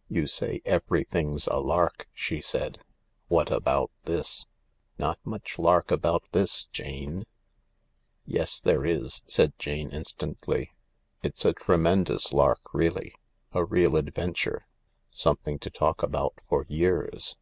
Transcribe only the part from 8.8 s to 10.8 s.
is 1" said Jane instantly."